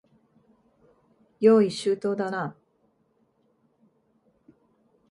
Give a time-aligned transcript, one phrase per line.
[1.37, 2.55] 用意周到だな。